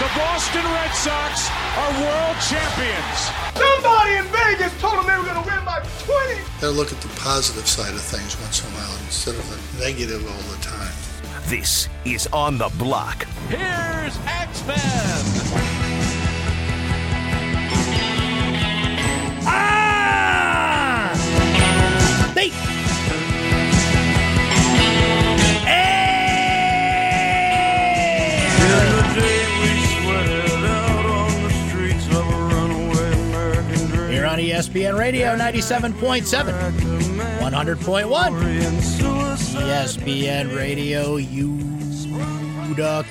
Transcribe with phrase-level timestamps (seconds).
[0.00, 1.48] The Boston Red Sox
[1.78, 3.18] are world champions.
[3.54, 6.40] Somebody in Vegas told them they were going to win by 20.
[6.60, 9.84] Gotta look at the positive side of things once in a while instead of the
[9.84, 10.92] negative all the time.
[11.46, 13.24] This is On the Block.
[13.48, 15.93] Here's X-Men.
[34.54, 36.70] ESPN Radio 97.7,
[37.40, 38.30] 100.1.
[39.56, 43.04] ESPN Radio Utica.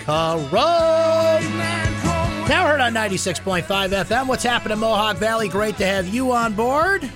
[2.47, 4.27] Now heard on 96.5 FM.
[4.27, 5.49] What's happening, in Mohawk Valley?
[5.49, 7.03] Great to have you on board.
[7.03, 7.11] If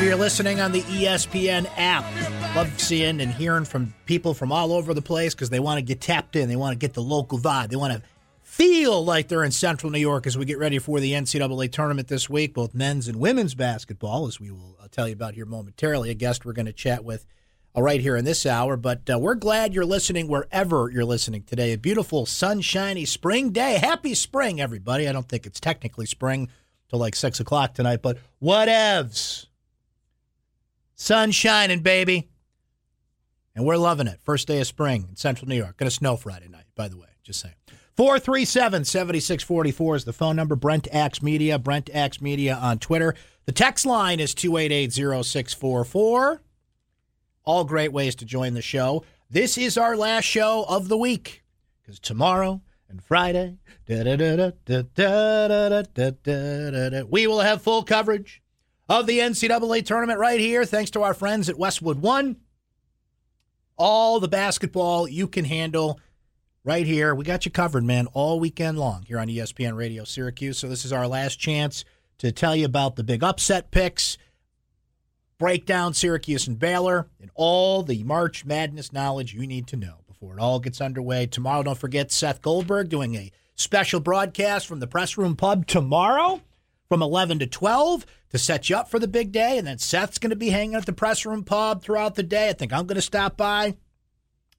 [0.00, 2.04] you're listening on the ESPN app,
[2.54, 5.82] love seeing and hearing from people from all over the place because they want to
[5.82, 6.48] get tapped in.
[6.48, 7.70] They want to get the local vibe.
[7.70, 8.02] They want to
[8.50, 12.08] feel like they're in central New York as we get ready for the NCAA tournament
[12.08, 15.46] this week, both men's and women's basketball, as we will uh, tell you about here
[15.46, 16.10] momentarily.
[16.10, 17.24] A guest we're going to chat with
[17.76, 18.76] uh, right here in this hour.
[18.76, 21.72] But uh, we're glad you're listening wherever you're listening today.
[21.72, 23.78] A beautiful, sunshiny spring day.
[23.78, 25.08] Happy spring, everybody.
[25.08, 26.48] I don't think it's technically spring
[26.88, 29.46] till like 6 o'clock tonight, but whatevs.
[30.96, 32.28] Sun shining, baby.
[33.54, 34.18] And we're loving it.
[34.24, 35.76] First day of spring in central New York.
[35.76, 37.06] Going to snow Friday night, by the way.
[37.22, 37.54] Just saying.
[38.00, 40.56] 437 7644 is the phone number.
[40.56, 43.14] Brent Axe Media, Brent Axe Media on Twitter.
[43.44, 46.40] The text line is 288 0644.
[47.44, 49.04] All great ways to join the show.
[49.28, 51.44] This is our last show of the week
[51.82, 53.96] because tomorrow and Friday, we
[57.26, 58.42] will have full coverage
[58.88, 62.36] of the NCAA tournament right here, thanks to our friends at Westwood One.
[63.76, 66.00] All the basketball you can handle
[66.64, 67.14] right here.
[67.14, 70.58] We got you covered, man, all weekend long here on ESPN Radio Syracuse.
[70.58, 71.84] So this is our last chance
[72.18, 74.18] to tell you about the big upset picks,
[75.38, 80.00] break down Syracuse and Baylor, and all the March Madness knowledge you need to know
[80.06, 81.26] before it all gets underway.
[81.26, 86.40] Tomorrow, don't forget Seth Goldberg doing a special broadcast from the press room pub tomorrow
[86.88, 89.56] from 11 to 12 to set you up for the big day.
[89.58, 92.48] And then Seth's going to be hanging at the press room pub throughout the day.
[92.48, 93.76] I think I'm going to stop by,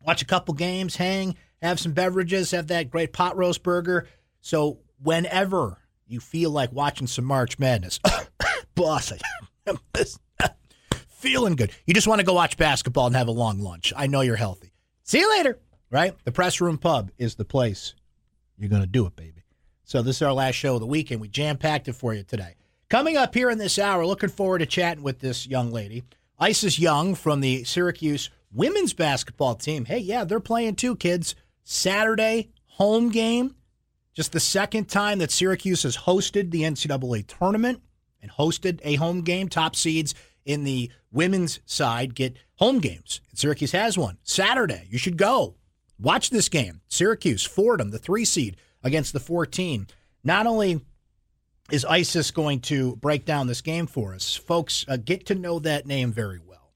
[0.05, 4.07] watch a couple games, hang, have some beverages, have that great pot roast burger.
[4.41, 5.77] So whenever
[6.07, 7.99] you feel like watching some March Madness,
[8.75, 9.13] boss,
[9.67, 9.77] I'm
[11.07, 11.71] feeling good.
[11.85, 13.93] You just want to go watch basketball and have a long lunch.
[13.95, 14.73] I know you're healthy.
[15.03, 16.15] See you later, right?
[16.23, 17.93] The press room pub is the place.
[18.57, 19.43] You're going to do it, baby.
[19.83, 22.23] So this is our last show of the week, and we jam-packed it for you
[22.23, 22.55] today.
[22.89, 26.03] Coming up here in this hour, looking forward to chatting with this young lady,
[26.39, 29.85] Isis Young from the Syracuse women's basketball team.
[29.85, 31.35] Hey, yeah, they're playing too, kids.
[31.63, 33.55] Saturday home game.
[34.13, 37.81] Just the second time that Syracuse has hosted the NCAA tournament
[38.21, 39.47] and hosted a home game.
[39.47, 40.13] Top seeds
[40.45, 43.21] in the women's side get home games.
[43.29, 44.87] And Syracuse has one Saturday.
[44.89, 45.55] You should go
[45.99, 46.81] watch this game.
[46.87, 49.87] Syracuse, Fordham, the three seed against the 14.
[50.23, 50.81] Not only
[51.71, 55.59] is ISIS going to break down this game for us, folks, uh, get to know
[55.59, 56.73] that name very well.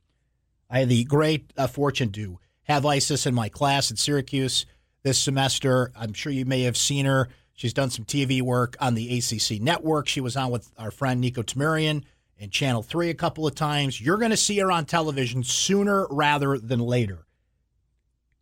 [0.70, 4.66] I had the great uh, fortune to have ISIS in my class at Syracuse
[5.06, 5.92] this semester.
[5.96, 7.30] I'm sure you may have seen her.
[7.54, 10.08] She's done some TV work on the ACC network.
[10.08, 12.04] She was on with our friend Nico Tamurian
[12.40, 14.02] in Channel 3 a couple of times.
[14.02, 17.28] You're going to see her on television sooner rather than later.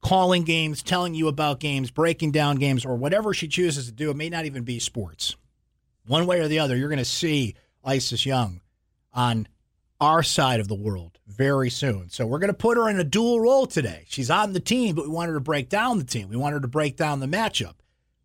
[0.01, 4.09] Calling games, telling you about games, breaking down games, or whatever she chooses to do.
[4.09, 5.35] It may not even be sports.
[6.07, 8.61] One way or the other, you're going to see Isis Young
[9.13, 9.49] on
[9.99, 12.09] our side of the world very soon.
[12.09, 14.05] So we're going to put her in a dual role today.
[14.07, 16.29] She's on the team, but we want her to break down the team.
[16.29, 17.75] We want her to break down the matchup.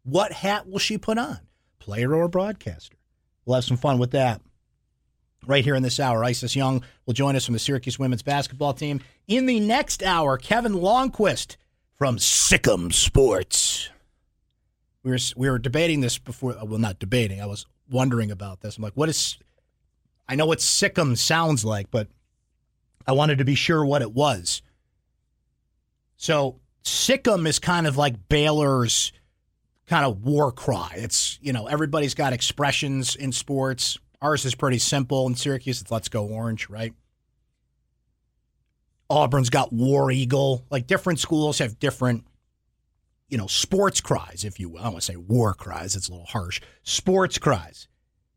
[0.03, 1.39] What hat will she put on?
[1.79, 2.97] Player or broadcaster?
[3.45, 4.41] We'll have some fun with that.
[5.47, 8.75] Right here in this hour, Isis Young will join us from the Syracuse women's basketball
[8.75, 9.01] team.
[9.27, 11.57] In the next hour, Kevin Longquist
[11.97, 13.89] from Sikkim Sports.
[15.03, 16.59] We were we were debating this before.
[16.59, 17.41] Uh, well, not debating.
[17.41, 18.77] I was wondering about this.
[18.77, 19.39] I'm like, what is?
[20.29, 22.09] I know what Sikkim sounds like, but
[23.07, 24.63] I wanted to be sure what it was.
[26.17, 29.13] So Sikkim is kind of like Baylor's
[29.87, 30.93] kind of war cry.
[30.97, 33.99] It's you know everybody's got expressions in sports.
[34.21, 35.27] Ours is pretty simple.
[35.27, 36.93] In Syracuse, it's "Let's go Orange," right?
[39.09, 40.67] Auburn's got War Eagle.
[40.71, 42.27] Like different schools have different,
[43.29, 44.81] you know, sports cries, if you will.
[44.81, 46.61] I don't want to say war cries, it's a little harsh.
[46.83, 47.89] Sports cries.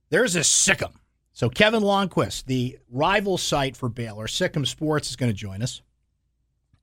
[0.09, 1.00] There's a Sikkim.
[1.33, 5.81] So Kevin Longquist, the rival site for Baylor, Sikkim Sports, is going to join us.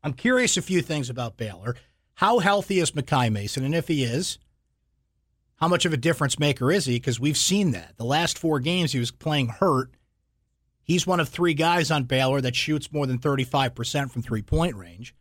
[0.02, 1.76] I'm curious a few things about Baylor.
[2.14, 3.64] How healthy is Makai Mason?
[3.64, 4.38] And if he is,
[5.56, 6.96] how much of a difference maker is he?
[6.96, 7.94] Because we've seen that.
[7.96, 9.90] The last four games he was playing hurt.
[10.82, 14.76] He's one of three guys on Baylor that shoots more than 35% from three point
[14.76, 15.14] range.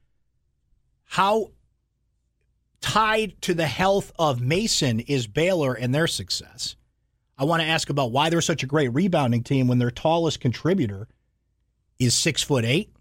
[1.04, 1.52] How
[2.82, 6.76] tied to the health of Mason is Baylor and their success?
[7.38, 10.40] I want to ask about why they're such a great rebounding team when their tallest
[10.40, 11.08] contributor
[12.00, 12.92] is six foot eight.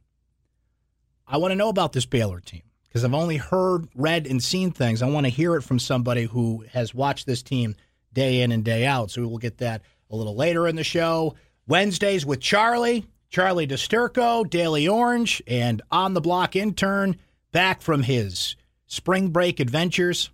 [1.27, 4.71] I want to know about this Baylor team because I've only heard, read, and seen
[4.71, 5.03] things.
[5.03, 7.75] I want to hear it from somebody who has watched this team
[8.13, 9.11] day in and day out.
[9.11, 11.35] So we will get that a little later in the show.
[11.67, 17.17] Wednesdays with Charlie, Charlie DiSturco, Daily Orange, and on the block intern
[17.53, 18.55] back from his
[18.87, 20.31] spring break adventures.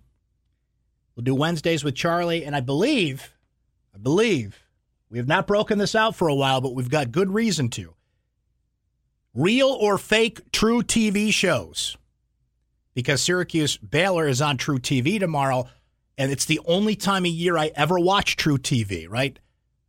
[1.15, 3.32] We'll do Wednesdays with Charlie, and I believe,
[3.93, 4.65] I believe,
[5.09, 7.93] we have not broken this out for a while, but we've got good reason to.
[9.33, 11.97] Real or fake true TV shows.
[12.93, 15.67] Because Syracuse Baylor is on True TV tomorrow,
[16.17, 19.37] and it's the only time a year I ever watch True TV, right?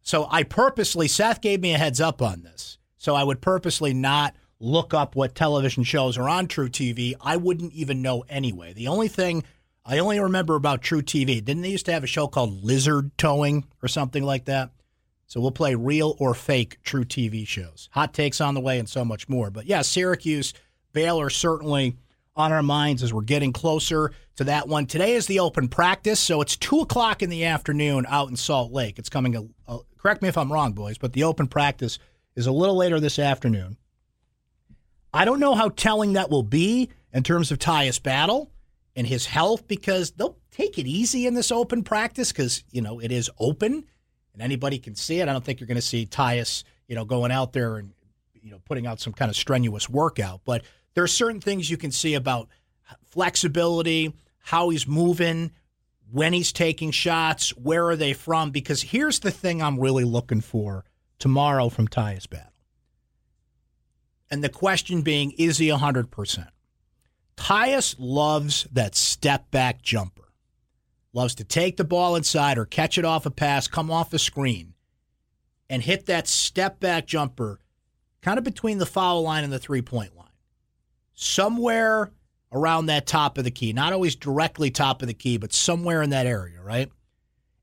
[0.00, 2.78] So I purposely, Seth gave me a heads up on this.
[2.96, 7.14] So I would purposely not look up what television shows are on True TV.
[7.20, 8.72] I wouldn't even know anyway.
[8.72, 9.44] The only thing
[9.86, 13.16] I only remember about True TV, didn't they used to have a show called Lizard
[13.19, 14.70] Towing or something like that?
[15.26, 17.90] So we'll play real or fake True TV shows.
[17.92, 19.50] Hot takes on the way and so much more.
[19.50, 20.54] But yeah, Syracuse,
[20.92, 21.96] Baylor certainly
[22.34, 24.86] on our minds as we're getting closer to that one.
[24.86, 28.72] Today is the open practice, so it's two o'clock in the afternoon out in Salt
[28.72, 28.98] Lake.
[28.98, 29.36] It's coming.
[29.36, 31.98] A, a, correct me if I'm wrong, boys, but the open practice
[32.36, 33.76] is a little later this afternoon.
[35.12, 38.50] I don't know how telling that will be in terms of Tyus Battle
[38.96, 43.00] and his health because they'll take it easy in this open practice because you know
[43.00, 43.85] it is open
[44.32, 45.29] and anybody can see it.
[45.29, 47.93] I don't think you're going to see Tyus, you know, going out there and
[48.35, 50.62] you know putting out some kind of strenuous workout, but
[50.94, 52.49] there are certain things you can see about
[53.05, 55.50] flexibility, how he's moving,
[56.11, 58.50] when he's taking shots, where are they from?
[58.50, 60.85] Because here's the thing I'm really looking for
[61.19, 62.52] tomorrow from Tyus Battle.
[64.31, 66.49] And the question being, is he 100%?
[67.36, 70.32] Tyus loves that step back jumper.
[71.12, 74.19] Loves to take the ball inside or catch it off a pass, come off the
[74.19, 74.75] screen,
[75.70, 77.60] and hit that step back jumper
[78.20, 80.25] kind of between the foul line and the three point line
[81.14, 82.12] somewhere
[82.52, 86.02] around that top of the key, not always directly top of the key, but somewhere
[86.02, 86.90] in that area, right?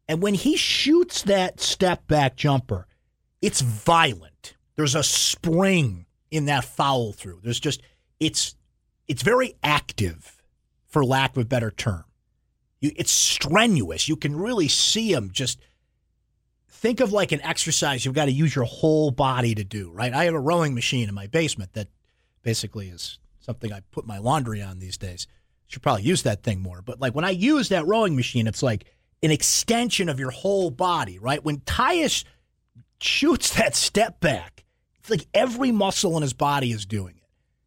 [0.07, 2.87] And when he shoots that step back jumper,
[3.41, 4.55] it's violent.
[4.75, 7.39] There's a spring in that foul through.
[7.43, 7.81] There's just
[8.19, 8.55] it's
[9.11, 10.41] it's very active,
[10.87, 12.05] for lack of a better term.
[12.79, 14.07] You, it's strenuous.
[14.07, 15.59] You can really see him just
[16.69, 20.13] think of like an exercise you've got to use your whole body to do, right?
[20.13, 21.89] I have a rowing machine in my basement that
[22.41, 25.27] basically is something I put my laundry on these days.
[25.67, 26.81] Should probably use that thing more.
[26.81, 28.85] But like when I use that rowing machine, it's like
[29.21, 31.43] an extension of your whole body, right?
[31.43, 32.23] When Tyus
[33.01, 34.63] shoots that step back,
[35.01, 37.21] it's like every muscle in his body is doing it.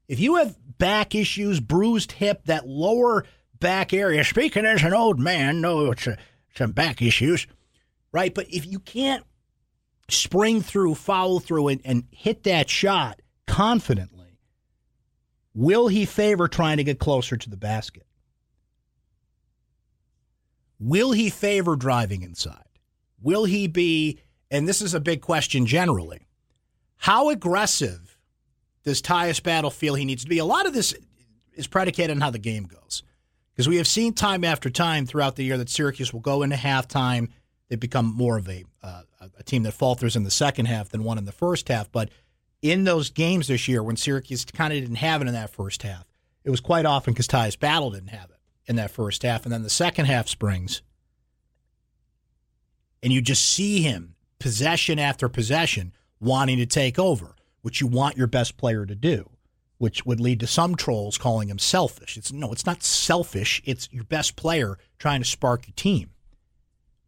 [0.08, 3.24] If you have back issues, bruised hip, that lower
[3.58, 6.16] back area, speaking as an old man, no, it's a,
[6.54, 7.46] some back issues,
[8.12, 8.34] right?
[8.34, 9.24] But if you can't
[10.08, 14.14] spring through, follow through, and, and hit that shot confidently,
[15.54, 18.06] Will he favor trying to get closer to the basket?
[20.80, 22.64] Will he favor driving inside?
[23.22, 24.18] Will he be,
[24.50, 26.26] and this is a big question generally,
[26.96, 28.03] how aggressive
[28.84, 30.38] does Tyus Battle feel he needs to be?
[30.38, 30.94] A lot of this
[31.54, 33.02] is predicated on how the game goes.
[33.54, 36.56] Because we have seen time after time throughout the year that Syracuse will go into
[36.56, 37.28] halftime.
[37.68, 39.02] They become more of a, uh,
[39.38, 41.90] a team that falters in the second half than one in the first half.
[41.90, 42.10] But
[42.62, 45.82] in those games this year when Syracuse kind of didn't have it in that first
[45.82, 46.06] half.
[46.44, 49.44] It was quite often because Tyus Battle didn't have it in that first half.
[49.44, 50.82] And then the second half springs,
[53.02, 58.18] and you just see him possession after possession wanting to take over, which you want
[58.18, 59.30] your best player to do,
[59.78, 62.18] which would lead to some trolls calling him selfish.
[62.18, 63.62] It's no, it's not selfish.
[63.64, 66.10] It's your best player trying to spark your team.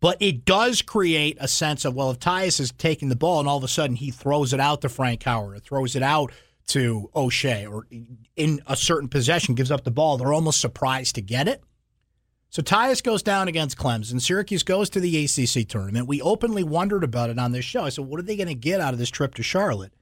[0.01, 3.47] But it does create a sense of, well, if Tyus is taking the ball and
[3.47, 6.33] all of a sudden he throws it out to Frank Howard or throws it out
[6.69, 7.87] to O'Shea or
[8.35, 11.63] in a certain possession gives up the ball, they're almost surprised to get it.
[12.49, 14.23] So Tyus goes down against Clemson.
[14.23, 16.09] Syracuse goes to the ACC tournament.
[16.09, 17.85] We openly wondered about it on this show.
[17.85, 19.93] I said, what are they going to get out of this trip to Charlotte?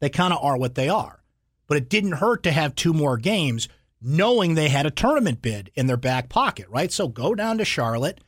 [0.00, 1.22] They kind of are what they are.
[1.66, 3.68] But it didn't hurt to have two more games
[4.00, 6.92] knowing they had a tournament bid in their back pocket, right?
[6.92, 8.20] So go down to Charlotte,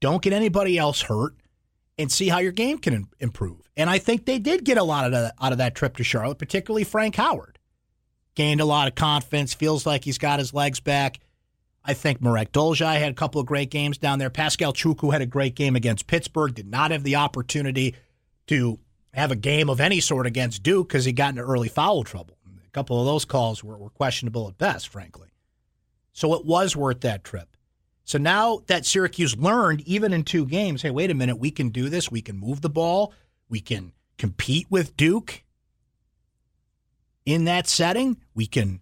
[0.00, 1.36] don't get anybody else hurt,
[1.96, 3.70] and see how your game can improve.
[3.76, 6.04] And I think they did get a lot of that, out of that trip to
[6.04, 7.58] Charlotte, particularly Frank Howard.
[8.34, 11.20] Gained a lot of confidence, feels like he's got his legs back.
[11.84, 14.30] I think Marek Dolezaj had a couple of great games down there.
[14.30, 17.94] Pascal Chukwu had a great game against Pittsburgh, did not have the opportunity
[18.48, 18.78] to
[19.12, 22.38] have a game of any sort against Duke because he got into early foul trouble.
[22.66, 25.28] A couple of those calls were, were questionable at best, frankly.
[26.12, 27.56] So it was worth that trip.
[28.04, 31.70] So now that Syracuse learned, even in two games, hey, wait a minute, we can
[31.70, 32.10] do this.
[32.10, 33.12] We can move the ball.
[33.48, 35.42] We can compete with Duke
[37.24, 38.16] in that setting.
[38.34, 38.80] We can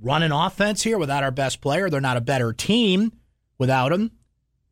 [0.00, 1.90] run an offense here without our best player.
[1.90, 3.12] They're not a better team
[3.58, 4.12] without him,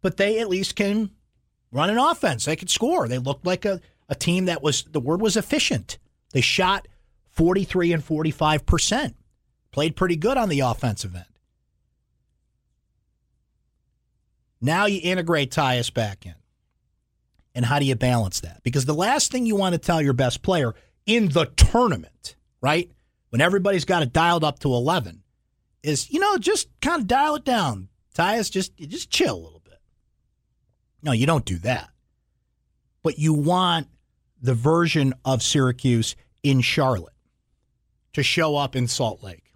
[0.02, 1.10] but they at least can
[1.72, 2.44] run an offense.
[2.44, 3.08] They could score.
[3.08, 5.98] They looked like a, a team that was, the word was efficient.
[6.32, 6.86] They shot
[7.30, 9.14] 43 and 45%.
[9.72, 11.24] Played pretty good on the offensive end.
[14.60, 16.34] Now you integrate Tyus back in.
[17.54, 18.62] And how do you balance that?
[18.62, 20.74] Because the last thing you want to tell your best player
[21.06, 22.90] in the tournament, right?
[23.30, 25.22] When everybody's got it dialed up to 11,
[25.82, 27.88] is, you know, just kind of dial it down.
[28.14, 29.78] Tyus, just, just chill a little bit.
[31.02, 31.90] No, you don't do that.
[33.02, 33.88] But you want
[34.40, 37.14] the version of Syracuse in Charlotte
[38.12, 39.52] to show up in Salt Lake.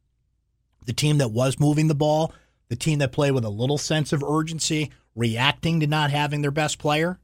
[0.86, 2.32] The team that was moving the ball,
[2.68, 6.50] the team that played with a little sense of urgency, reacting to not having their
[6.50, 7.18] best player,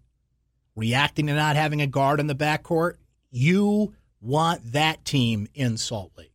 [0.74, 2.94] reacting to not having a guard in the backcourt.
[3.30, 6.32] You want that team in Salt Lake.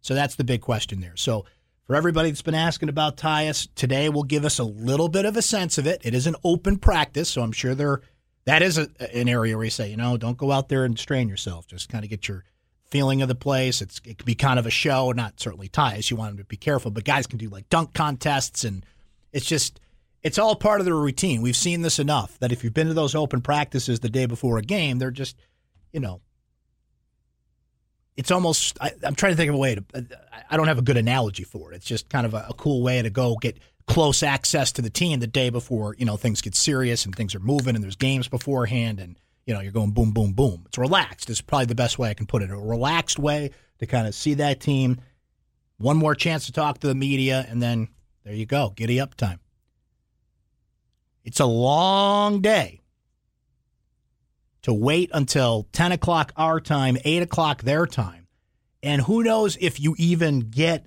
[0.00, 1.16] So that's the big question there.
[1.16, 1.44] So
[1.84, 5.36] for everybody that's been asking about Tyus, today will give us a little bit of
[5.36, 6.00] a sense of it.
[6.04, 8.02] It is an open practice, so I'm sure there
[8.46, 10.98] that is a, an area where you say, you know, don't go out there and
[10.98, 11.66] strain yourself.
[11.66, 12.44] Just kind of get your
[12.84, 13.82] feeling of the place.
[13.82, 16.10] It's it can be kind of a show, not certainly ties.
[16.10, 18.86] You want them to be careful, but guys can do like dunk contests, and
[19.32, 19.80] it's just
[20.22, 21.42] it's all part of the routine.
[21.42, 24.58] We've seen this enough that if you've been to those open practices the day before
[24.58, 25.36] a game, they're just
[25.92, 26.20] you know.
[28.16, 28.78] It's almost.
[28.80, 29.84] I, am trying to think of a way to.
[30.48, 31.76] I don't have a good analogy for it.
[31.76, 34.90] It's just kind of a, a cool way to go get close access to the
[34.90, 37.96] team the day before you know things get serious and things are moving and there's
[37.96, 39.16] games beforehand and
[39.46, 40.64] you know, you're going boom, boom, boom.
[40.66, 41.30] It's relaxed.
[41.30, 42.50] It's probably the best way I can put it.
[42.50, 45.00] A relaxed way to kind of see that team.
[45.78, 47.88] One more chance to talk to the media, and then
[48.24, 48.72] there you go.
[48.74, 49.38] Giddy up time.
[51.24, 52.82] It's a long day
[54.62, 58.26] to wait until 10 o'clock our time, 8 o'clock their time.
[58.82, 60.86] And who knows if you even get.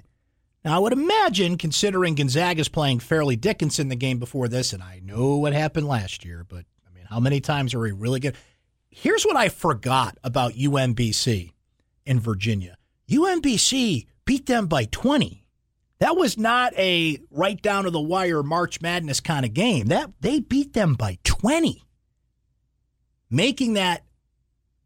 [0.64, 5.00] Now, I would imagine, considering Gonzaga's playing Fairleigh Dickinson the game before this, and I
[5.04, 8.36] know what happened last year, but I mean, how many times are we really good?
[8.90, 11.54] Here's what I forgot about UMBC
[12.06, 12.78] in Virginia.
[13.10, 15.46] UMBC beat them by 20.
[16.00, 19.88] That was not a right down to the wire March Madness kind of game.
[19.88, 21.84] That they beat them by 20.
[23.30, 24.04] Making that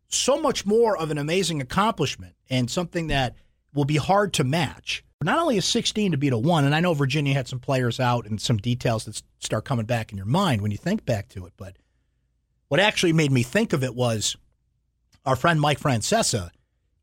[0.07, 3.35] so much more of an amazing accomplishment and something that
[3.73, 5.03] will be hard to match.
[5.23, 7.99] Not only a 16 to beat a 1 and I know Virginia had some players
[7.99, 11.29] out and some details that start coming back in your mind when you think back
[11.29, 11.77] to it, but
[12.67, 14.35] what actually made me think of it was
[15.25, 16.49] our friend Mike Francesa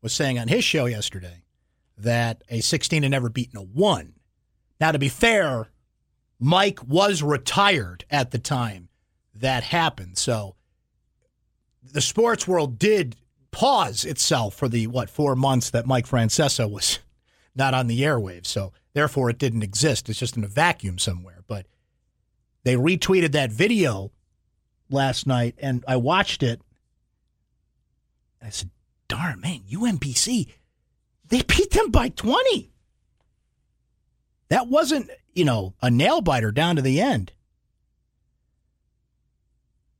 [0.01, 1.43] was saying on his show yesterday
[1.97, 4.13] that a 16 had never beaten a 1.
[4.79, 5.67] Now, to be fair,
[6.39, 8.89] Mike was retired at the time
[9.35, 10.17] that happened.
[10.17, 10.55] So
[11.83, 13.15] the sports world did
[13.51, 16.99] pause itself for the, what, four months that Mike Francesa was
[17.55, 18.47] not on the airwaves.
[18.47, 20.09] So therefore, it didn't exist.
[20.09, 21.43] It's just in a vacuum somewhere.
[21.47, 21.65] But
[22.63, 24.11] they retweeted that video
[24.89, 26.61] last night and I watched it.
[28.41, 28.71] I said,
[29.07, 30.47] darn, man, UMBC,
[31.27, 32.71] they beat them by 20.
[34.49, 37.31] That wasn't, you know, a nail biter down to the end.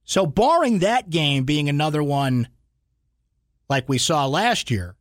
[0.04, 2.50] So, barring that game being another one
[3.70, 4.98] like we saw last year,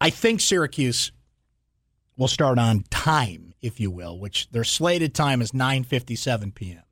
[0.00, 1.12] I think Syracuse
[2.16, 6.82] will start on time if you will, which their slated time is 9:57 p.m.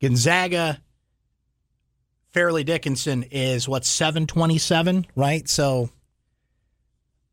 [0.00, 0.80] Gonzaga
[2.32, 5.48] Fairleigh Dickinson is what 727, right?
[5.48, 5.90] So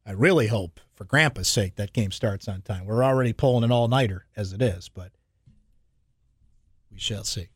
[0.06, 2.86] I really hope for Grandpa's sake, that game starts on time.
[2.86, 5.14] We're already pulling an all nighter as it is, but
[6.92, 7.48] we shall see.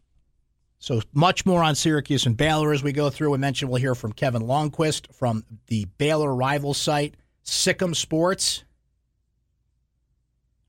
[0.80, 3.32] So much more on Syracuse and Baylor as we go through.
[3.32, 8.64] We mentioned we'll hear from Kevin Longquist from the Baylor rival site, Sikkim Sports.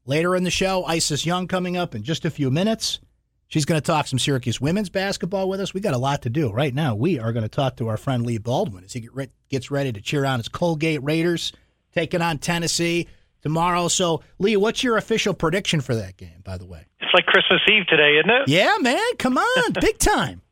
[0.06, 3.00] Later in the show, Isis Young coming up in just a few minutes.
[3.48, 5.72] She's going to talk some Syracuse women's basketball with us.
[5.72, 6.94] We got a lot to do right now.
[6.94, 9.70] We are going to talk to our friend Lee Baldwin as he get re- gets
[9.70, 11.52] ready to cheer on his Colgate Raiders
[11.92, 13.08] taking on Tennessee
[13.42, 13.88] tomorrow.
[13.88, 16.40] So, Lee, what's your official prediction for that game?
[16.42, 18.48] By the way, it's like Christmas Eve today, isn't it?
[18.48, 20.42] Yeah, man, come on, big time.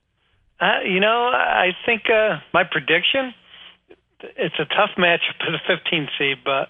[0.61, 3.35] Uh, you know, I think uh, my prediction.
[4.37, 6.69] It's a tough matchup for the 15th seed, but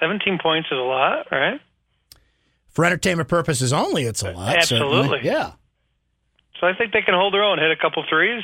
[0.00, 1.60] 17 points is a lot, right?
[2.68, 4.56] For entertainment purposes only, it's a lot.
[4.56, 4.96] Absolutely.
[4.96, 5.20] Certainly.
[5.24, 5.52] Yeah.
[6.60, 8.42] So I think they can hold their own, hit a couple threes,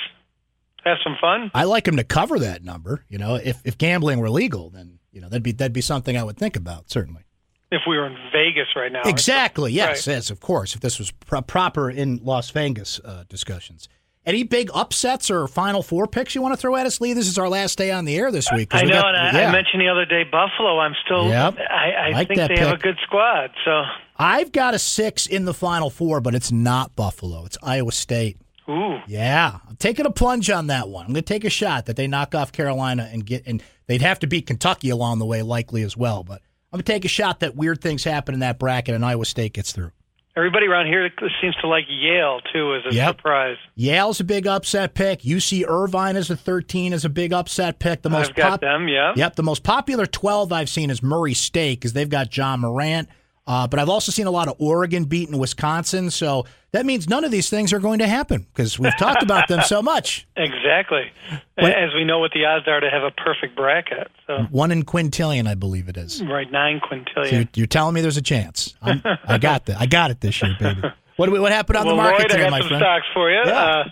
[0.84, 1.50] have some fun.
[1.54, 3.04] I like them to cover that number.
[3.08, 6.16] You know, if if gambling were legal, then you know that'd be that'd be something
[6.16, 7.22] I would think about certainly.
[7.70, 9.72] If we were in Vegas right now, exactly.
[9.72, 10.14] Yes, right.
[10.14, 10.74] yes, of course.
[10.74, 13.88] If this was pro- proper in Las Vegas uh, discussions.
[14.26, 17.12] Any big upsets or Final Four picks you want to throw at us, Lee?
[17.12, 18.75] This is our last day on the air this week.
[18.75, 19.49] I know, got, and I, yeah.
[19.49, 20.80] I, mentioned the other day Buffalo.
[20.80, 21.28] I'm still.
[21.28, 21.59] Yep.
[21.71, 22.59] I, I like think they pick.
[22.59, 23.52] have a good squad.
[23.64, 23.85] So
[24.16, 27.45] I've got a six in the Final Four, but it's not Buffalo.
[27.45, 28.38] It's Iowa State.
[28.68, 28.99] Ooh.
[29.06, 31.06] Yeah, I'm taking a plunge on that one.
[31.06, 34.02] I'm going to take a shot that they knock off Carolina and get, and they'd
[34.02, 36.25] have to beat Kentucky along the way, likely as well.
[36.25, 36.42] But
[36.73, 39.25] I'm going to take a shot that weird things happen in that bracket and Iowa
[39.25, 39.92] State gets through.
[40.36, 43.16] Everybody around here seems to like Yale too as a yep.
[43.16, 43.56] surprise.
[43.74, 45.22] Yale's a big upset pick.
[45.22, 48.02] UC Irvine is a 13 is a big upset pick.
[48.02, 49.14] The most I've got them, yeah.
[49.16, 53.08] Yep, the most popular 12 I've seen is Murray State because they've got John Morant.
[53.46, 57.24] Uh, but I've also seen a lot of Oregon beating Wisconsin, so that means none
[57.24, 60.26] of these things are going to happen because we've talked about them so much.
[60.36, 61.10] Exactly,
[61.58, 64.10] as we know what the odds are to have a perfect bracket.
[64.26, 66.22] So one in quintillion, I believe it is.
[66.22, 67.28] Right, nine quintillion.
[67.28, 68.74] So you're, you're, telling me there's a chance?
[68.82, 69.80] I'm, I got that.
[69.80, 70.82] I got it this year, baby.
[71.16, 72.80] What what happened on well, the market Lloyd, today, I got my some friend?
[72.82, 73.40] stocks for you.
[73.46, 73.64] Yeah.
[73.64, 73.84] Uh,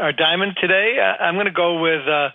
[0.00, 2.28] our diamond today, uh, I'm going to go with uh,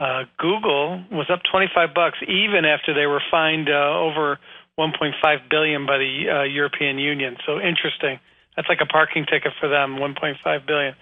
[0.00, 4.38] uh, Google was up 25 bucks even after they were fined uh, over
[4.78, 5.12] 1.5
[5.50, 7.36] billion by the uh, European Union.
[7.46, 8.18] So interesting.
[8.56, 10.94] That's like a parking ticket for them, 1.5 billion.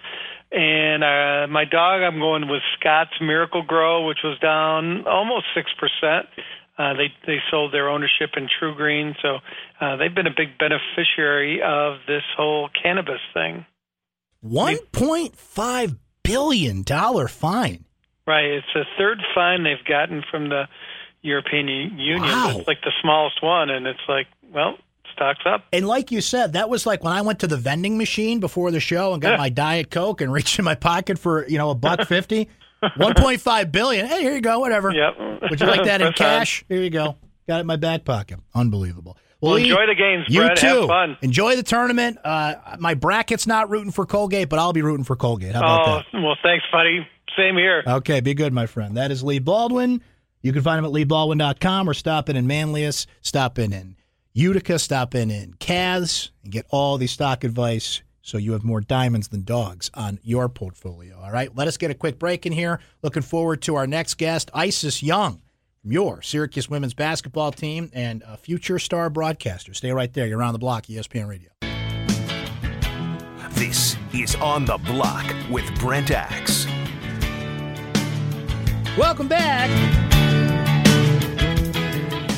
[0.51, 5.71] And uh, my dog, I'm going with Scott's Miracle Grow, which was down almost six
[5.79, 6.27] percent.
[6.77, 9.37] Uh, they they sold their ownership in True Green, so
[9.81, 13.65] uh, they've been a big beneficiary of this whole cannabis thing.
[14.41, 17.85] One point five billion dollar fine.
[18.27, 20.63] Right, it's the third fine they've gotten from the
[21.23, 22.21] European Union.
[22.21, 22.55] Wow.
[22.59, 24.77] It's like the smallest one, and it's like, well,
[25.11, 25.65] stocks up.
[25.73, 28.69] And like you said, that was like when I went to the vending machine before
[28.71, 29.37] the show and got Yeah.
[29.37, 32.49] my diet coke and reached in my pocket for you know a buck fifty.
[32.83, 34.05] 1.5 billion.
[34.07, 34.59] Hey, here you go.
[34.59, 34.91] Whatever.
[34.91, 35.13] Yep.
[35.49, 36.65] Would you like that in cash?
[36.67, 37.15] Here you go.
[37.47, 38.39] Got it in my back pocket.
[38.53, 39.17] Unbelievable.
[39.39, 40.57] Well, Lee, enjoy the games, You Brett.
[40.57, 41.15] too.
[41.21, 42.17] Enjoy the tournament.
[42.25, 45.53] Uh, my bracket's not rooting for Colgate, but I'll be rooting for Colgate.
[45.53, 46.21] How about Oh, that?
[46.23, 47.07] well, thanks, buddy.
[47.37, 47.83] Same here.
[47.87, 48.97] Okay, be good, my friend.
[48.97, 50.01] That is Lee Baldwin.
[50.43, 53.95] You can find him at leebaldwin.com or stop in in Manlius, stop in in
[54.33, 58.81] Utica, stop in in Caths, and get all the stock advice so you have more
[58.81, 61.17] diamonds than dogs on your portfolio.
[61.17, 62.79] All right, let us get a quick break in here.
[63.01, 65.41] Looking forward to our next guest, Isis Young
[65.81, 69.73] from your Syracuse women's basketball team and a future star broadcaster.
[69.73, 70.27] Stay right there.
[70.27, 71.49] You're on the block, ESPN Radio.
[73.51, 76.65] This is On the Block with Brent Axe.
[78.97, 80.12] Welcome back.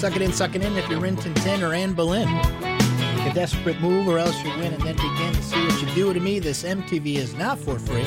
[0.06, 2.32] Suck it in, suck it in if you're in Tintin or Anne Boleyn.
[2.32, 5.88] Make a desperate move or else you win and then begin to see what you
[5.96, 6.38] do to me.
[6.38, 8.04] This MTV is not for free.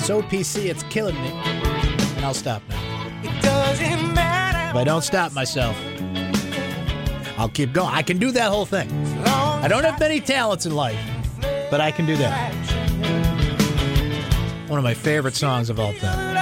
[0.00, 1.28] So PC, it's killing me.
[1.28, 3.20] And I'll stop now.
[3.22, 4.70] It doesn't matter.
[4.70, 5.76] If I don't stop myself,
[7.38, 7.94] I'll keep going.
[7.94, 8.90] I can do that whole thing.
[9.24, 10.98] I don't have many talents in life,
[11.70, 12.52] but I can do that.
[14.68, 16.37] One of my favorite songs of all time.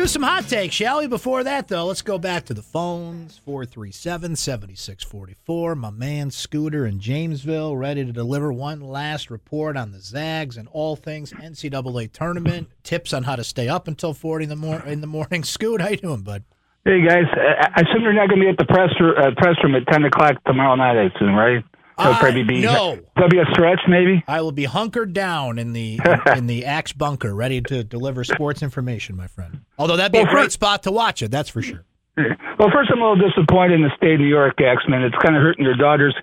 [0.00, 1.08] Do some hot takes, shall we?
[1.08, 5.74] Before that, though, let's go back to the phones 437 7644.
[5.74, 10.68] My man Scooter in Jamesville, ready to deliver one last report on the Zags and
[10.72, 12.70] all things NCAA tournament.
[12.82, 15.44] Tips on how to stay up until 40 in the, mor- in the morning.
[15.44, 16.44] Scoot, how you doing, bud?
[16.86, 19.74] Hey guys, I, assume you're not going to be at the press uh, press room
[19.74, 20.96] at ten o'clock tomorrow night.
[20.96, 21.62] I assume, right?
[22.08, 22.98] Uh, probably be no.
[23.16, 24.22] There'll be a stretch, maybe.
[24.26, 28.24] I will be hunkered down in the in, in the Axe bunker, ready to deliver
[28.24, 29.60] sports information, my friend.
[29.78, 31.84] Although that'd be a great first- spot to watch it, that's for sure.
[32.58, 35.02] Well, first, I'm a little disappointed in the state of New York, Axman.
[35.02, 36.14] It's kind of hurting your daughter's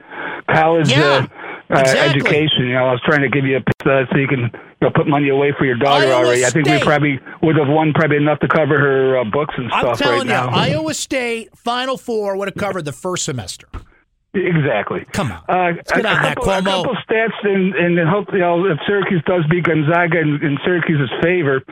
[0.53, 1.25] college Yeah.
[1.71, 1.99] uh, uh, Exactly.
[2.21, 2.67] education.
[2.67, 4.49] You know, I was trying to give you a uh, so you can you
[4.81, 6.45] know put money away for your daughter Iowa already.
[6.45, 9.67] I think we probably would have won probably enough to cover her uh, books and
[9.71, 9.83] stuff.
[9.83, 10.49] I'm telling right you, now.
[10.49, 13.67] Iowa State Final Four would have covered the first semester.
[14.33, 15.05] Exactly.
[15.13, 15.43] Come on.
[15.47, 18.27] Uh, Let's get a, on a that, couple, a couple stats, and and then hope
[18.33, 21.63] you know if Syracuse does beat Gonzaga in, in Syracuse's favor.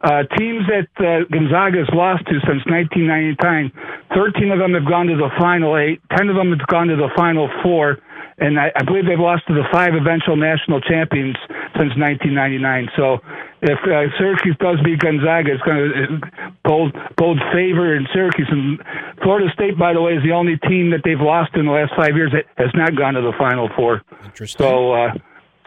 [0.00, 3.74] Uh, teams that uh, Gonzaga has lost to since 1999,
[4.14, 6.94] 13 of them have gone to the Final Eight, 10 of them have gone to
[6.94, 7.98] the Final Four,
[8.38, 11.34] and I, I believe they've lost to the five eventual national champions
[11.74, 12.88] since 1999.
[12.94, 13.18] So
[13.62, 18.46] if uh, Syracuse does beat Gonzaga, it's going to bold bold favor in Syracuse.
[18.50, 18.78] And
[19.28, 21.92] Florida State, by the way, is the only team that they've lost in the last
[21.92, 24.00] five years that has not gone to the Final Four.
[24.24, 24.64] Interesting.
[24.64, 25.12] So, uh,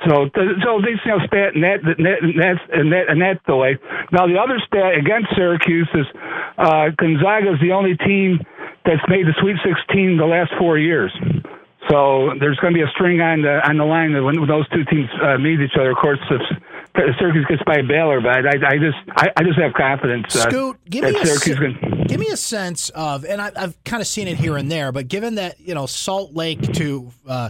[0.02, 2.02] so, so these you know stat and that and
[2.42, 3.78] that and that and that's the way.
[4.10, 6.10] Now the other stat against Syracuse is
[6.58, 8.42] uh, Gonzaga is the only team
[8.82, 11.14] that's made the Sweet 16 the last four years.
[11.86, 14.66] So there's going to be a string on the on the line when, when those
[14.74, 15.94] two teams uh, meet each other.
[15.94, 16.42] Of course, if
[16.96, 20.36] Syracuse gets by Baylor, but I, I just I, I just have confidence.
[20.36, 22.04] Uh, Scoot, give me, a, Syracuse can.
[22.08, 24.92] give me a sense of, and I, I've kind of seen it here and there,
[24.92, 27.50] but given that you know Salt Lake to uh,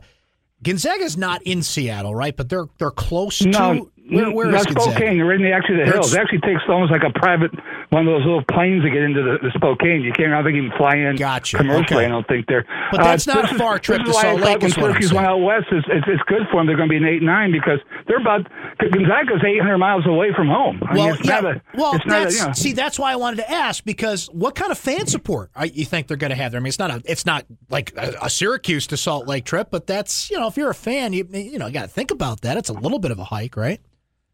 [0.64, 2.36] Gonzaga's not in Seattle, right?
[2.36, 3.92] But they're they're close No, to.
[4.12, 4.92] Where, mm, where not is Gonzaga?
[4.92, 5.18] Spokane.
[5.18, 6.14] They're in the actually the hills.
[6.14, 7.52] It actually takes almost like a private
[7.90, 10.02] one of those little planes to get into the, the Spokane.
[10.02, 10.34] You can't.
[10.34, 11.58] I think you can fly in Gotcha.
[11.58, 12.04] commercially.
[12.04, 12.06] Okay.
[12.06, 12.66] I don't think there.
[12.92, 14.72] But that's uh, not this a is- far trip this to Salt I Lake, When
[14.72, 16.68] is I'm Syracuse went out west, it's, it's, it's good for them.
[16.68, 18.48] They're going to be an eight nine because they're about
[18.80, 20.82] Gonzaga's eight hundred miles away from home.
[20.88, 21.40] I Well, it's yeah.
[21.40, 24.56] a, well, it's a, you know, see, that's why I wanted to ask because what
[24.56, 26.60] kind of fan support are, you think they're going to have there?
[26.60, 29.70] I mean, it's not a, it's not like a, a Syracuse to Salt Lake trip,
[29.72, 32.12] but that's you know, if you're a fan, you you know, you got to think
[32.12, 32.58] about that.
[32.58, 33.80] It's a little bit of a hike, right?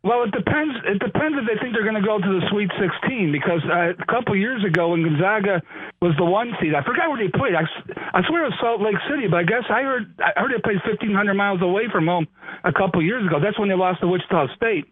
[0.07, 0.71] Well, it depends.
[0.87, 3.91] It depends if they think they're going to go to the Sweet 16 because uh,
[3.91, 5.59] a couple years ago when Gonzaga
[5.99, 7.59] was the one seed, I forgot where they played.
[7.59, 7.67] I,
[8.15, 10.63] I swear it was Salt Lake City, but I guess I heard I heard they
[10.63, 12.23] played 1,500 miles away from home
[12.63, 13.43] a couple years ago.
[13.43, 14.87] That's when they lost to Wichita State.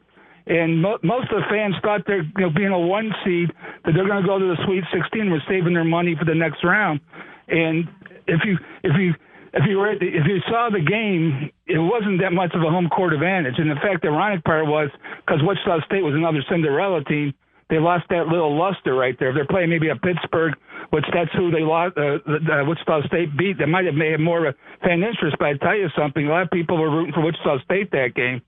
[0.51, 3.56] And mo- most of the fans thought they're you know, being a one seed
[3.88, 5.32] that they're going to go to the Sweet 16.
[5.32, 6.99] We're saving their money for the next round.
[7.47, 7.88] And
[8.28, 9.15] if you if you
[9.56, 12.89] if you were if you saw the game, it wasn't that much of a home
[12.89, 13.56] court advantage.
[13.58, 14.89] And in fact, the ironic part was
[15.25, 17.34] because Wichita State was another Cinderella team,
[17.69, 19.30] they lost that little luster right there.
[19.30, 20.54] If they're playing maybe a Pittsburgh,
[20.91, 24.45] which that's who they lost, uh, uh, Wichita State beat, they might have made more
[24.45, 25.38] of a fan interest.
[25.39, 28.13] But I tell you something, a lot of people were rooting for Wichita State that
[28.13, 28.41] game,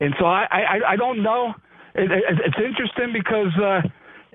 [0.00, 1.54] and so I I, I don't know.
[1.94, 3.54] It, it, it's interesting because.
[3.56, 3.80] Uh,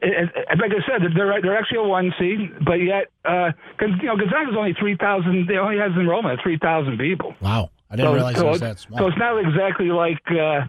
[0.02, 3.90] it, it, like I said, they're they're actually a one seed, but yet, uh, 'cause,
[4.00, 5.46] you know, Gonzaga's only three thousand.
[5.50, 7.36] They only has enrollment of three thousand people.
[7.42, 9.00] Wow, I didn't So- realize so it was that small.
[9.00, 10.62] So it's not exactly like uh,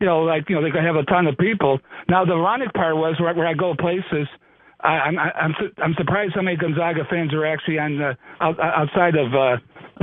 [0.00, 1.80] you know, like you know, they could have a ton of people.
[2.08, 4.26] Now the ironic part was where, where I go places.
[4.80, 8.58] I, I'm I- I'm I'm surprised how many Gonzaga fans are actually on the out,
[8.58, 9.56] outside of uh,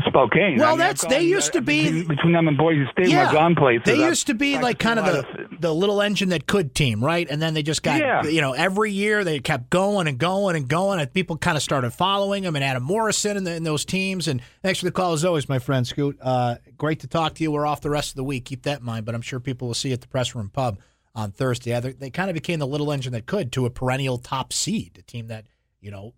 [0.08, 0.58] Spokane.
[0.58, 3.14] Well, I mean, that's- they used to be- between, between them and Boise State.
[3.14, 3.84] I've gone places.
[3.86, 6.48] They used to be I've like kind of a lot the the little engine that
[6.48, 7.28] could team, right?
[7.30, 8.24] And then they just got Yeah.
[8.24, 11.64] you know every year they kept going and going and going, and people kind of
[11.64, 14.28] started following them and Adam Morrison and, the, in those teams.
[14.28, 16.18] And thanks for the call as always, my friend Scoot.
[16.22, 17.52] Uh, great to talk to you.
[17.52, 18.46] We're off the rest of the week.
[18.46, 20.50] Keep that in mind, but I'm sure people will see you at the press room
[20.50, 20.80] pub
[21.14, 21.72] on Thursday.
[21.72, 24.54] Yeah, they, they kind of became the little engine that could to a perennial top
[24.54, 25.46] seed, a team that
[25.82, 26.14] you know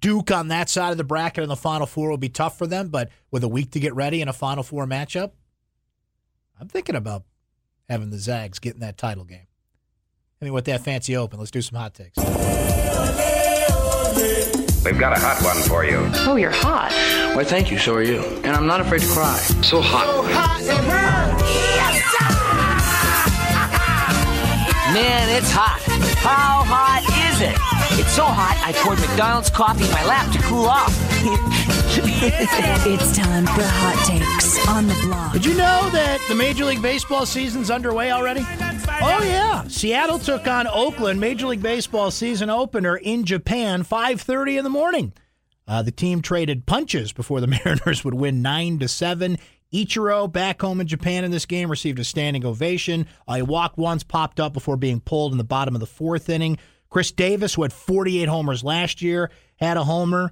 [0.00, 2.66] Duke on that side of the bracket in the Final Four will be tough for
[2.66, 5.32] them, but with a week to get ready in a Final Four matchup,
[6.60, 7.24] I'm thinking about
[7.88, 9.46] having the Zags get in that title game.
[10.40, 12.16] I mean, with that fancy open, let's do some hot takes.
[14.84, 16.10] We've got a hot one for you.
[16.26, 16.90] Oh, you're hot.
[17.36, 17.78] Why, thank you.
[17.78, 18.20] So are you.
[18.42, 19.36] And I'm not afraid to cry.
[19.62, 20.06] So hot.
[20.06, 20.86] So hot and
[24.92, 25.80] Man, it's hot.
[26.18, 27.01] How hot
[27.42, 27.56] is it?
[28.00, 30.92] It's so hot, I poured McDonald's coffee in my lap to cool off.
[31.94, 35.32] It's time for hot takes on the block.
[35.32, 38.40] Did you know that the Major League Baseball season's underway already?
[38.40, 44.64] Oh yeah, Seattle took on Oakland Major League Baseball season opener in Japan, 5:30 in
[44.64, 45.12] the morning.
[45.68, 49.38] Uh, the team traded punches before the Mariners would win nine to seven.
[49.72, 53.06] Ichiro, back home in Japan in this game, received a standing ovation.
[53.26, 56.28] Uh, he walked once, popped up before being pulled in the bottom of the fourth
[56.28, 56.58] inning.
[56.92, 60.30] Chris Davis, who had 48 homers last year, had a homer.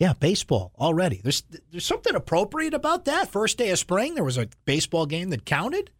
[0.00, 1.20] Yeah, baseball already.
[1.22, 3.30] There's there's something appropriate about that.
[3.30, 5.92] First day of spring, there was a baseball game that counted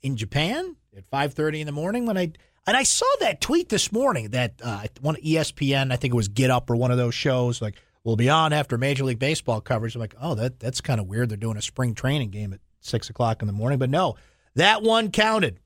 [0.00, 2.32] in Japan at 5:30 in the morning when I
[2.66, 6.28] and I saw that tweet this morning that uh, one ESPN, I think it was
[6.28, 9.60] Get Up or one of those shows, like will be on after Major League Baseball
[9.60, 9.94] coverage.
[9.94, 11.28] I'm like, oh, that that's kind of weird.
[11.28, 14.14] They're doing a spring training game at six o'clock in the morning, but no,
[14.54, 15.60] that one counted.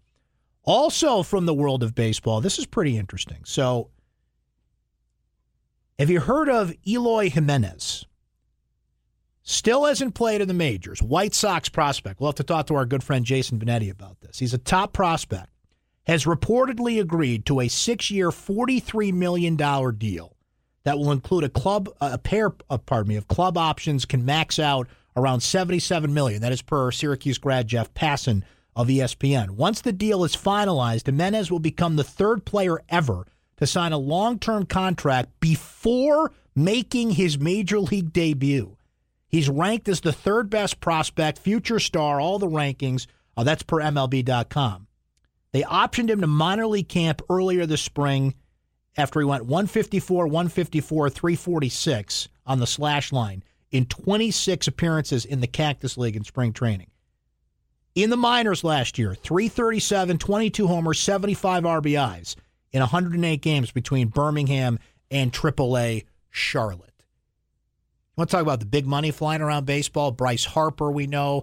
[0.65, 3.39] Also from the world of baseball, this is pretty interesting.
[3.45, 3.91] So,
[5.99, 8.05] have you heard of Eloy Jimenez?
[9.43, 11.03] Still hasn't played in the majors.
[11.03, 12.21] White Sox prospect.
[12.21, 14.39] We'll have to talk to our good friend Jason Benetti about this.
[14.39, 15.49] He's a top prospect.
[16.07, 20.37] Has reportedly agreed to a six-year, forty-three million dollar deal
[20.85, 24.59] that will include a club, a pair, uh, pardon me, of club options can max
[24.59, 26.43] out around seventy-seven million.
[26.43, 28.43] That is per Syracuse grad Jeff Passan
[28.79, 29.51] of ESPN.
[29.51, 33.99] Once the deal is finalized, Jimenez will become the third player ever to sign a
[33.99, 38.77] long-term contract before making his major league debut.
[39.27, 43.09] He's ranked as the third best prospect, future star, all the rankings.
[43.37, 44.87] Uh, that's per MLB.com.
[45.51, 48.35] They optioned him to minor league camp earlier this spring
[48.97, 55.47] after he went 154, 154, 346 on the slash line in 26 appearances in the
[55.49, 56.91] Cactus League in spring training.
[57.99, 62.37] In the minors last year, 337, 22 homers, 75 RBIs
[62.71, 64.79] in 108 games between Birmingham
[65.11, 67.03] and AAA Charlotte.
[68.15, 70.13] Want to talk about the big money flying around baseball?
[70.13, 71.43] Bryce Harper, we know.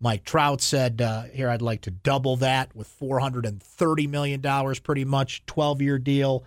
[0.00, 5.04] Mike Trout said, uh, "Here, I'd like to double that with 430 million dollars, pretty
[5.04, 6.44] much 12 year deal."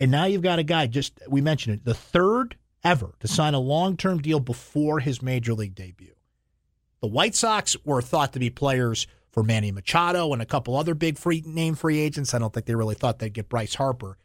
[0.00, 3.54] And now you've got a guy just we mentioned it, the third ever to sign
[3.54, 6.15] a long term deal before his major league debut.
[7.00, 10.94] The White Sox were thought to be players for Manny Machado and a couple other
[10.94, 12.32] big free name free agents.
[12.32, 14.16] I don't think they really thought they'd get Bryce Harper.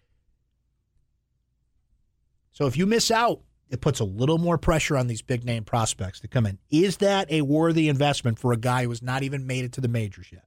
[2.51, 5.63] So if you miss out, it puts a little more pressure on these big name
[5.63, 6.59] prospects to come in.
[6.69, 9.81] Is that a worthy investment for a guy who has not even made it to
[9.81, 10.45] the majors yet?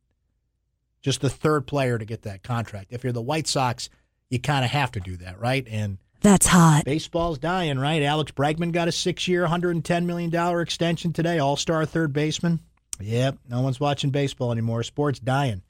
[1.02, 2.86] Just the third player to get that contract.
[2.90, 3.88] If you're the White Sox,
[4.30, 5.66] you kind of have to do that, right?
[5.68, 6.84] And That's hot.
[6.84, 8.02] baseball's dying, right?
[8.02, 12.60] Alex Bregman got a six year, $110 million extension today, all star third baseman.
[13.00, 14.82] Yep, no one's watching baseball anymore.
[14.82, 15.62] Sport's dying.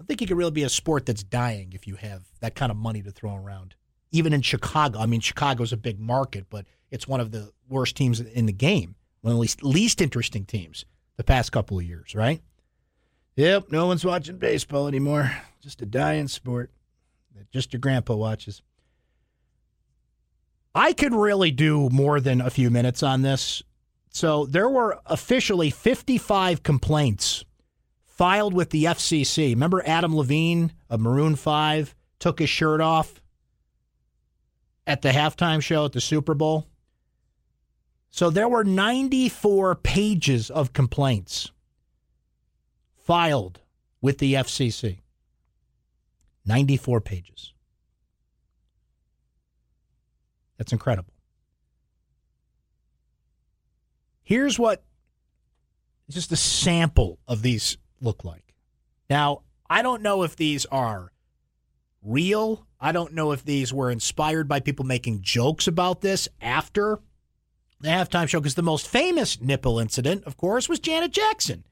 [0.00, 2.70] I think it could really be a sport that's dying if you have that kind
[2.70, 3.74] of money to throw around.
[4.10, 7.96] Even in Chicago, I mean, Chicago's a big market, but it's one of the worst
[7.96, 10.84] teams in the game, one of the least, least interesting teams
[11.16, 12.40] the past couple of years, right?
[13.36, 15.30] Yep, no one's watching baseball anymore.
[15.60, 16.70] Just a dying sport
[17.34, 18.62] that just your grandpa watches.
[20.76, 23.62] I could really do more than a few minutes on this.
[24.10, 27.46] So there were officially 55 complaints
[28.04, 29.50] filed with the FCC.
[29.50, 33.22] Remember Adam Levine of Maroon 5 took his shirt off
[34.86, 36.66] at the halftime show at the Super Bowl?
[38.10, 41.50] So there were 94 pages of complaints
[43.02, 43.60] filed
[44.02, 44.98] with the FCC.
[46.44, 47.54] 94 pages.
[50.58, 51.12] That's incredible.
[54.22, 54.82] Here's what
[56.10, 58.54] just a sample of these look like.
[59.10, 61.12] Now, I don't know if these are
[62.02, 62.66] real.
[62.80, 67.00] I don't know if these were inspired by people making jokes about this after
[67.80, 71.64] the halftime show, because the most famous nipple incident, of course, was Janet Jackson.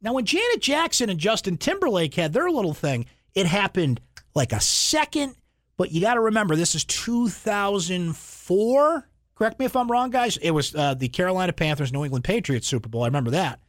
[0.00, 4.00] Now, when Janet Jackson and Justin Timberlake had their little thing, it happened
[4.34, 5.34] like a second,
[5.78, 9.08] but you got to remember this is 2004.
[9.34, 10.36] Correct me if I'm wrong, guys.
[10.36, 13.04] It was uh, the Carolina Panthers New England Patriots Super Bowl.
[13.04, 13.60] I remember that.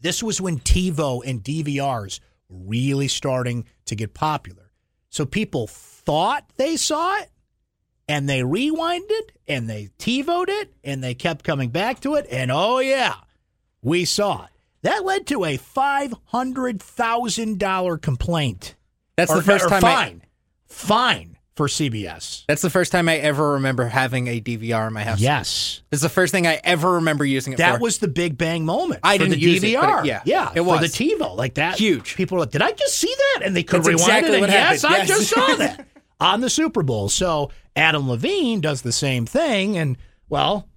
[0.00, 4.70] This was when TiVo and DVRs were really starting to get popular.
[5.08, 7.30] So people thought they saw it
[8.06, 12.26] and they rewinded and they TiVoed it and they kept coming back to it.
[12.30, 13.14] And oh, yeah,
[13.82, 14.50] we saw it.
[14.82, 18.74] That led to a $500,000 complaint.
[19.16, 20.14] That's Or- the first time I-
[20.68, 21.26] fine.
[21.28, 22.44] Fine for CBS.
[22.46, 25.18] That's the first time I ever remember having a DVR in my house.
[25.20, 25.82] Yes.
[25.90, 27.80] It's the first thing I ever remember using it That for.
[27.80, 29.00] was the big bang moment.
[29.02, 29.80] I for didn't the use it, DVR.
[29.80, 30.80] but it- yeah, yeah, it for was.
[30.82, 31.76] the TiVo like that.
[31.76, 32.14] Huge.
[32.14, 34.34] People were like, "Did I just see that?" And they could That's rewind exactly it.
[34.34, 34.94] And what yes, happened.
[34.94, 35.08] I Yes.
[35.08, 35.86] just saw that
[36.20, 37.08] on the Super Bowl.
[37.08, 39.96] So Adam Levine does the same thing, and
[40.28, 40.68] well,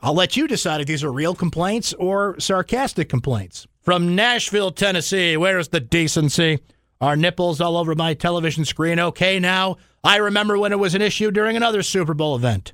[0.00, 3.66] I'll let you decide if these are real complaints or sarcastic complaints.
[3.82, 6.60] From Nashville, Tennessee, where is the decency?
[7.00, 9.76] Are nipples all over my television screen okay now?
[10.02, 12.72] I remember when it was an issue during another Super Bowl event.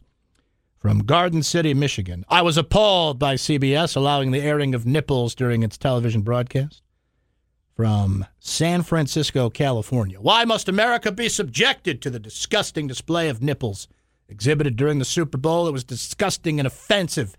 [0.77, 2.25] From Garden City, Michigan.
[2.29, 6.83] I was appalled by CBS allowing the airing of nipples during its television broadcast.
[7.77, 10.21] From San Francisco, California.
[10.21, 13.89] Why must America be subjected to the disgusting display of nipples
[14.29, 15.67] exhibited during the Super Bowl?
[15.69, 17.37] It was disgusting and offensive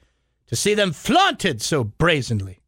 [0.48, 2.60] to see them flaunted so brazenly.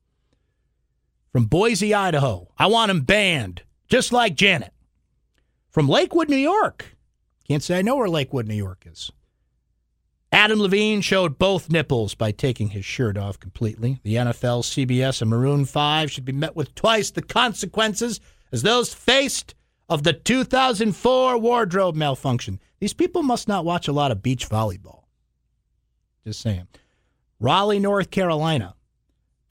[1.32, 2.50] From Boise, Idaho.
[2.58, 3.64] I want them banned,
[3.94, 4.74] just like Janet.
[5.70, 6.98] From Lakewood, New York.
[7.48, 9.12] Can't say I know where Lakewood, New York is.
[10.32, 14.00] Adam Levine showed both nipples by taking his shirt off completely.
[14.02, 18.20] The NFL, CBS, and Maroon 5 should be met with twice the consequences
[18.52, 19.54] as those faced
[19.88, 22.60] of the 2004 wardrobe malfunction.
[22.80, 25.04] These people must not watch a lot of beach volleyball.
[26.26, 26.68] Just saying.
[27.40, 28.74] Raleigh, North Carolina.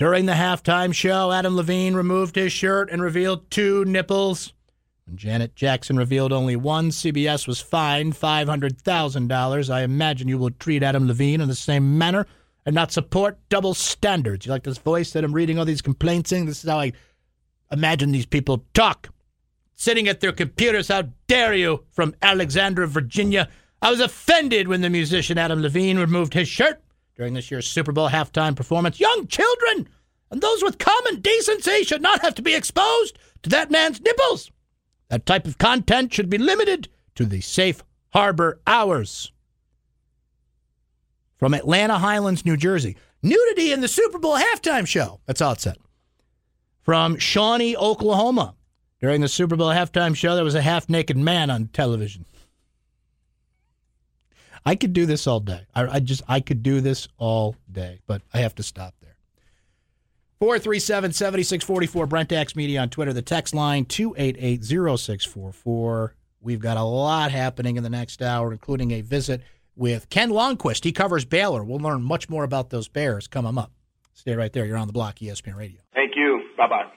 [0.03, 4.53] During the halftime show, Adam Levine removed his shirt and revealed two nipples.
[5.07, 9.71] When Janet Jackson revealed only one, CBS was fined $500,000.
[9.71, 12.27] I imagine you will treat Adam Levine in the same manner
[12.67, 14.45] and not support double standards.
[14.45, 16.47] You like this voice that I'm reading all these complaints in?
[16.47, 16.95] This is how I
[17.71, 19.09] imagine these people talk.
[19.77, 23.49] Sitting at their computers, how dare you, from Alexandria, Virginia.
[23.81, 26.82] I was offended when the musician Adam Levine removed his shirt
[27.17, 29.01] during this year's Super Bowl halftime performance.
[29.01, 29.89] Young children
[30.33, 34.51] and those with common decency should not have to be exposed to that man's nipples.
[35.09, 39.31] That type of content should be limited to the safe harbor hours.
[41.37, 42.97] From Atlantic Highlands, New Jersey.
[43.23, 45.21] Nudity in the Super Bowl halftime show.
[45.27, 45.77] That's all it said.
[46.81, 48.55] From Shawnee, Oklahoma.
[49.01, 52.25] During the Super Bowl halftime show, there was a half naked man on television.
[54.65, 55.67] I could do this all day.
[55.75, 59.17] I, I, just I could do this all day, but I have to stop there.
[60.41, 63.13] 437 7644 Brent Axe Media on Twitter.
[63.13, 66.15] The text line 288 0644.
[66.41, 69.43] We've got a lot happening in the next hour, including a visit
[69.77, 70.85] with Ken Longquist.
[70.85, 71.63] He covers Baylor.
[71.63, 73.73] We'll learn much more about those Bears coming up.
[74.15, 74.65] Stay right there.
[74.65, 75.81] You're on the block, ESPN Radio.
[75.95, 76.43] Thank you.
[76.57, 76.93] Bye bye.